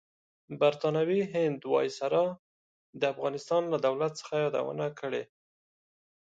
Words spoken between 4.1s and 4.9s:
څخه یادونه